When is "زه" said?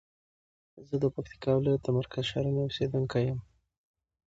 0.87-0.95